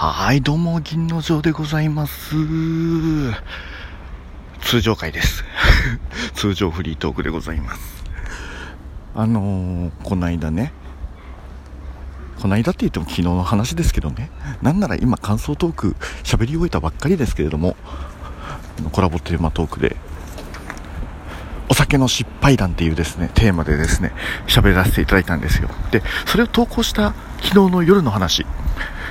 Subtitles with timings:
[0.00, 2.36] はい、どうも、銀の城でございます。
[4.60, 5.42] 通常回です。
[6.34, 8.04] 通常フリートークでございます。
[9.16, 10.72] あのー、こないだね、
[12.40, 14.30] こないだって言っても昨日の話ですけどね、
[14.62, 17.74] なんなら今感想トーク喋り終えたばっかりですけれども、
[18.92, 19.96] コラボテーマトークで、
[21.68, 24.12] お酒の失敗談っていうですね、テーマでですね、
[24.46, 25.68] 喋らせていただいたんですよ。
[25.90, 28.46] で、それを投稿した昨日の夜の話。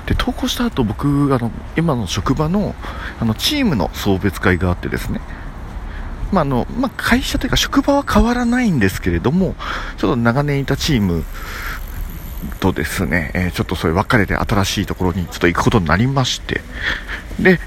[0.07, 2.73] で、投稿した後僕、あの、今の職場の、
[3.19, 5.21] あの、チームの送別会があってですね、
[6.31, 9.55] まあ、の、まあ、会社というか職場は変わらないんですけれども、
[9.97, 11.23] ちょっと長年いたチーム
[12.59, 16.61] とですね、えーちょっとそれ別れて新しいところにちょっと行くことになりまして、
[17.39, 17.59] で、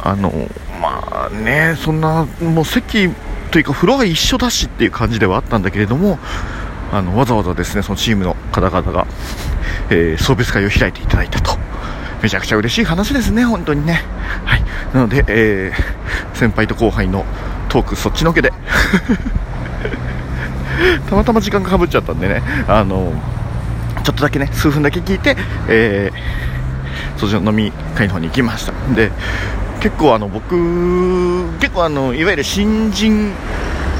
[0.00, 0.32] あの、
[0.80, 3.08] まあね、そんな、もう席
[3.50, 6.18] というかフロア一緒だしっていう感じではあったんだけれども、
[6.92, 9.06] あの、わざわざですね、そのチームの方々が、
[9.90, 11.61] えー送別会を開いていただいたと。
[12.22, 14.02] めちゃくちゃ嬉しい話ですね、本当にね。
[14.44, 14.62] はい。
[14.94, 16.02] なので、えー
[16.34, 17.24] 先輩と後輩の
[17.68, 18.52] トークそっちのけで。
[21.08, 23.12] たまたま時間がかぶっちゃったんでね、あの、
[24.02, 25.36] ちょっとだけね、数分だけ聞いて、
[25.68, 26.16] えー
[27.16, 28.72] そっちの飲み会の方に行きました。
[28.94, 29.12] で、
[29.80, 30.56] 結構あの、僕、
[31.60, 33.32] 結構あの、いわゆる新人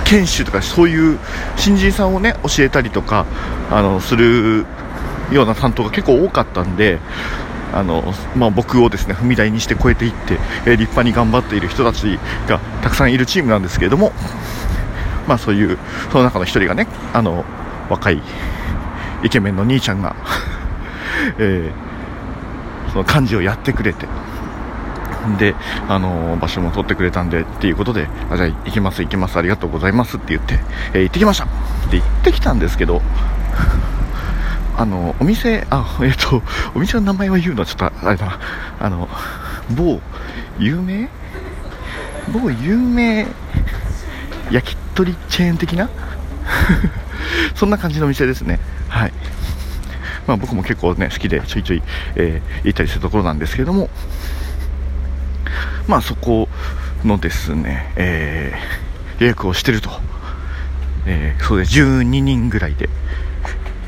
[0.04, 1.18] 研修とかそういう
[1.56, 3.24] 新人さんをね教えたりとか
[3.70, 4.66] あのする
[5.30, 6.98] ような担当が結構多かったんで
[7.72, 14.12] あの、まあ、僕をですね踏み台にして超えていって、えー立派に頑張っている人たちがたくさんいるチームなんですけれども、
[15.26, 15.78] まあ、そういう
[16.10, 17.44] その中の一人がねあの
[17.88, 18.22] 若い
[19.22, 20.16] イケメンの兄ちゃんが、
[21.38, 21.92] えー
[22.92, 24.06] その幹事をやってくれて
[25.38, 25.54] で、
[25.88, 30.58] あの場所も取ってくれたんでっていうことで、あじゃあ行きます、行きます、ありがとうございますって言って、
[30.92, 31.46] えー行ってきました
[31.90, 33.00] で行ってきたんですけど、
[34.76, 36.42] あのお店、あ えっ、と、
[36.74, 38.38] お店の名前を言うのはちょっとあれだな、
[38.80, 39.08] あの
[39.70, 40.00] 某
[40.58, 41.08] 有名？
[42.32, 43.26] 某有名
[44.50, 45.88] 焼き鳥チェーン的な？
[47.54, 48.58] そんな感じのお店ですね。
[48.88, 49.12] はい。
[50.26, 51.82] まあ僕も結構ね、好きでちょいちょい、
[52.16, 53.90] えー行ったりするところなんですけども、
[55.88, 56.48] まあそこ
[57.04, 59.90] のですね、えー予約をしてると。
[61.06, 61.64] えーそうで。
[61.64, 62.88] 12人ぐらいで。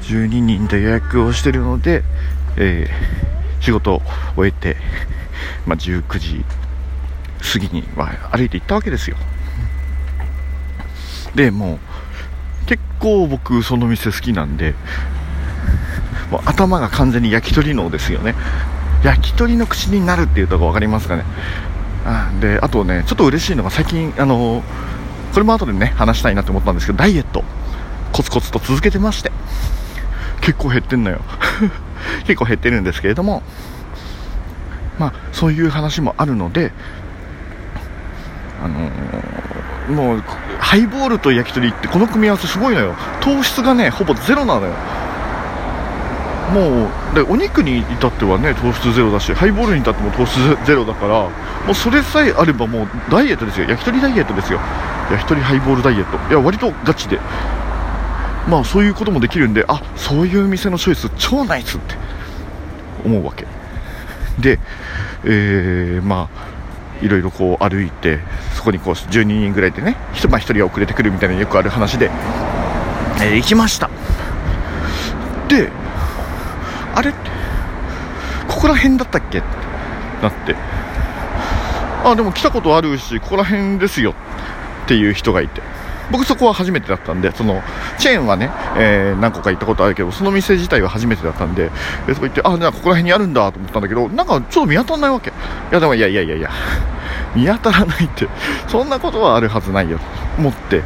[0.09, 2.03] 12人で予約をしてるので、
[2.57, 3.35] えー
[3.65, 4.03] 仕事を
[4.37, 4.77] 終えて、
[5.67, 6.45] まあ19時
[7.53, 9.17] 過ぎに、まあ、歩いて行ったわけですよ。
[11.35, 14.75] で、もう、結構僕その店好きなんで、
[16.31, 18.35] もう頭が完全に焼き鳥脳ですよね。
[19.03, 21.25] 焼き鳥の口になるっていうとこ分かりますかね。
[22.05, 24.63] あで、あとね、ちょっと嬉しいのが最近、あの
[25.33, 27.45] これも後でね、話したいなと思ったんですけど、ダイエット、
[28.13, 29.33] コツコツと続けてまして、
[30.45, 31.21] 結構減ってんのよ。
[32.27, 33.43] 結構減ってるんですけれども、
[34.99, 36.73] まあ、そういう話もあるので、
[38.63, 38.95] あのー
[39.85, 40.23] もう、
[40.61, 42.95] ハイボールと焼き鳥ってこの組み合わせすごいのよ。
[43.21, 44.73] 糖質がね、ほぼゼロなのよ。
[46.53, 51.31] もうでお肉に至ってはね糖質ゼロだしハイボールに至っても糖質ゼロだからも
[51.71, 54.61] うそれさえあればもうダイエットですよ焼き鳥ダイエットですよ
[55.11, 57.19] 焼き鳥ハイボールダイエットいや割とガチで
[58.49, 61.95] まあそういうこともできるんであそういう店のチョイス超ナイスって
[63.05, 63.47] 思うわけ。
[64.39, 64.59] で、
[65.25, 68.21] えー、まあいろいろこう歩いて
[68.55, 72.11] そこにこう12人ぐらいでね一まあ1人が遅れてくるみたいなよくある話で、
[73.23, 73.91] えー行きました。
[75.49, 75.71] で
[76.95, 77.13] あれ
[78.49, 79.39] ここら辺だったっけ？
[79.39, 79.47] って
[80.23, 80.55] なって。
[82.05, 84.15] あでも来たことあるしここら辺ですよ
[84.85, 85.63] っていう人がいて。
[86.11, 87.63] 僕そこは初めてだったんでその
[87.99, 91.71] チェーンはね、えー何個か行ったことあるけどその店自体は初めてだったんで
[92.07, 95.31] でそこ行ってあじゃあここら辺にあるんだと思ったんだけどなんかちょっと見当たらないわけ。
[95.31, 95.33] い
[95.73, 96.51] やでもいやいやいやいや。
[97.35, 98.29] 見当たらないって
[98.69, 100.05] そんなことはあるはずないよと
[100.39, 100.83] 思って、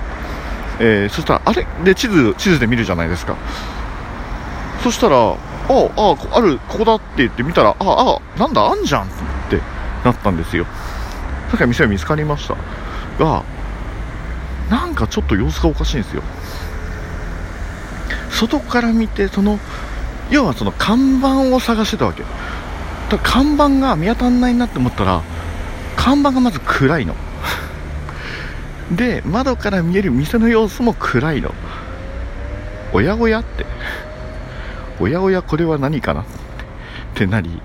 [0.78, 1.66] えーそしたらあれ？
[1.84, 3.34] で地図地図で見るじゃないですか。
[4.82, 5.34] そしたら、ああ、
[5.96, 9.06] ああ、ある、ここだって言って見たら、ああ、あなんだ、あんじゃんっ
[9.50, 9.60] て
[10.04, 10.64] なったんですよ。
[11.50, 12.54] さっき店は見つかりました。
[13.22, 13.43] が、
[14.70, 16.23] なんかちょっと様子がおかしいんですよ。
[18.31, 19.59] 外から見て、その、
[20.31, 22.23] 要はその看板を探してたわけ。
[23.11, 25.23] だ看板が見当たんないなって思ったら、
[25.97, 27.15] 看板がまず暗いの。
[28.93, 31.55] で、窓から見える店の様子も暗いの。
[32.93, 33.67] おやおやって。
[35.00, 36.25] おやおやこれは何かなっ
[37.15, 37.61] てなり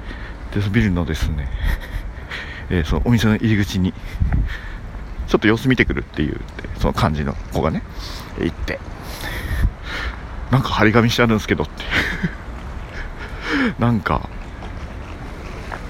[0.53, 1.49] でそのビルのですね、
[2.69, 3.93] えーそのお店の入り口に
[5.43, 6.39] と様子見てくるっていう
[6.79, 7.83] その感じの子がね
[8.39, 8.79] 行って。
[10.51, 11.83] なんか張り紙してあるんですけどって。
[13.77, 14.29] なんか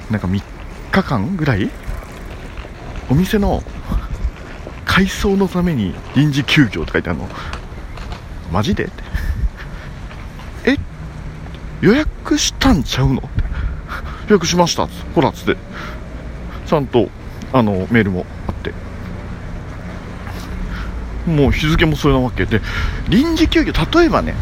[0.09, 0.41] なんか3
[0.91, 1.69] 日間ぐらい
[3.09, 3.63] お店の
[4.85, 7.29] 改装のために臨時休業って書いてあるの。
[8.51, 8.85] マジで？
[8.85, 9.03] って。
[10.71, 10.77] え？
[11.81, 13.19] 予約したんちゃうの？
[13.19, 13.43] って。
[14.29, 14.87] 予約しました。
[15.13, 15.57] ほらっつって。
[16.65, 17.09] ちゃんと
[17.51, 18.25] あのメールも。
[21.25, 22.61] もう日付もそれなわけで
[23.09, 24.35] 臨時休業例えばね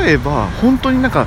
[0.00, 1.26] 例えば本当になんか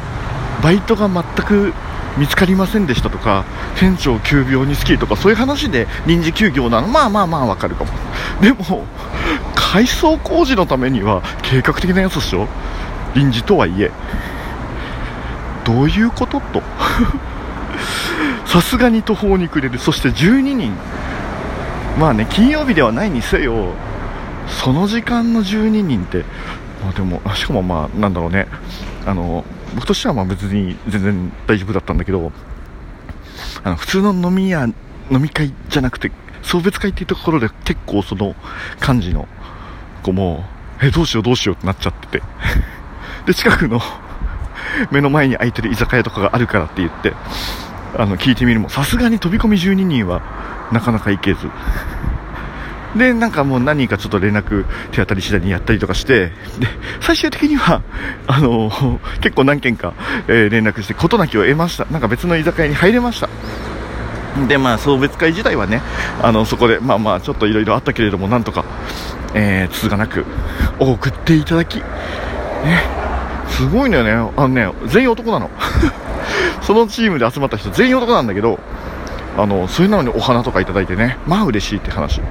[0.62, 1.74] バイトが全く
[2.18, 3.46] 見つかりませんでしたとか
[3.80, 7.92] 店長急病に好きとかそういう話で臨時休業なのまあまあまあわかるかも。
[8.42, 8.86] でも
[9.56, 12.48] 改装工事のためには計画的なやつでしょ
[13.16, 13.92] 臨時とはいえ。
[15.64, 16.64] どういうことと。
[18.46, 19.80] さすがに途方に暮れる。
[19.80, 20.74] そして12人。
[22.00, 23.74] まあね金曜日ではないにせよ
[24.48, 26.24] その時間の12人って
[26.84, 28.48] まあでもしかもまあなんだろうね。
[29.06, 29.44] あの
[29.76, 32.32] 僕としてはまあ別に全然大丈夫だったんだけど
[33.64, 36.12] あの普通の飲み屋飲み会じゃなくて
[36.42, 38.36] 送別会っていうところで結構その
[38.80, 39.28] 感じの
[40.04, 40.46] 子も
[40.82, 42.24] えどうしようどうしようってなっちゃってて。
[43.26, 43.82] で近くの
[44.90, 47.14] 目の前に空いてる居酒屋とかがあるからって言って
[47.98, 50.22] あの聞いてみるもさすがに飛び込み12人は
[50.72, 51.50] なかなか行けず。
[52.96, 56.34] でなんかもう何人かちょっと連絡手当たり次第にやったりとかしてで
[57.02, 57.84] 最終的には
[58.28, 58.72] あの
[59.22, 59.94] 結構何件か、
[60.28, 61.86] えー、連絡して事なきを得ました。
[61.86, 63.30] なんか別の居酒屋に入れました。
[64.48, 65.82] でまあ送別会自体はね
[66.22, 68.66] あのそこでまあまあちょっといろいろあったけれどもなんとか、
[69.34, 70.26] えー、続かなく
[70.80, 71.84] 送っていただきね。
[73.50, 74.34] すごいんだよね。
[74.36, 75.50] あのね全員男なの。
[76.62, 78.60] そのチームで集まった人全員男なんだけど
[79.38, 81.18] あのそれなのにお花とかいただいてね。
[81.28, 82.22] まあ嬉しいって話。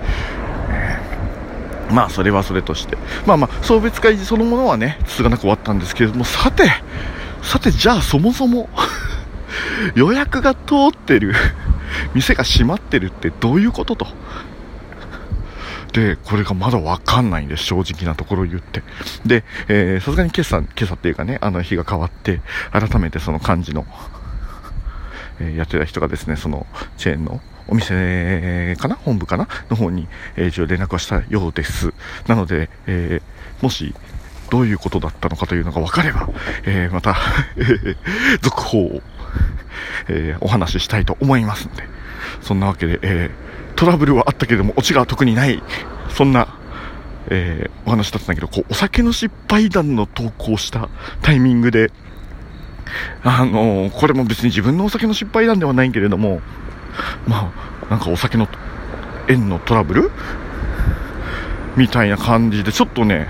[1.90, 2.96] まあそれはそれとして。
[3.26, 6.64] まあまあ送別会そのものはね続かなく終わったんですけれどもさて
[7.42, 8.68] さてじゃあそもそも
[9.94, 11.34] 予約が通ってる。
[12.14, 14.06] 店が閉まってるってどういうことと。
[15.96, 18.82] で、これがまだわかんないんです、正直なところ言って。
[19.24, 23.86] で、えー、さすがに今朝、今朝っていうかね、あの日が変わって、改めてその漢字の、
[25.40, 26.66] えー、やってた人がですね、その
[26.98, 30.06] チェーンのお店かな本部かなの方に、
[30.36, 31.94] えー、一応連絡はしたようです。
[32.26, 33.94] なので、えー、もし、
[34.50, 36.28] どういうことだったのかというのが分かれば、
[36.66, 37.16] えー、また
[38.42, 39.02] 続報を、
[40.08, 41.88] え、お話ししたいと思いますので、
[42.42, 43.45] そんなわけで、えー、
[43.76, 45.62] トラブルはあったけれども、オチが特にない、
[46.08, 46.48] そんな、
[47.28, 50.88] えー、お話だったんだけど、こう、お酒の失敗談の投稿した
[51.22, 51.92] タイミングで、
[53.22, 56.40] あのー、これも別に自分のお酒の失敗談ではないけれども、
[57.26, 57.52] ま
[57.86, 58.48] あ、なんかお酒の
[59.28, 60.10] 縁のトラブル？
[61.76, 63.28] みたいな感じで、ちょっとね、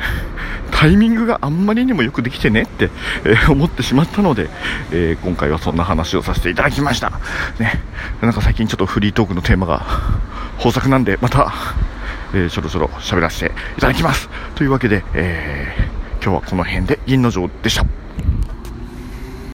[0.79, 2.91] タイミングがあんまりにもよくできてねって、
[3.25, 4.51] えー、思ってしまったので、
[4.93, 7.13] えー、今回はそんな話をさせていただきました。
[7.59, 7.81] ね。
[8.21, 9.87] なんか最近ちょっとフリートークのテーマが
[10.59, 11.51] 豊作なんで、また、
[12.35, 14.29] えー、ちょろちょろ喋らせていただきます。
[14.55, 15.89] というわけで、え
[16.23, 18.06] 今日はこの辺で銀の城でした。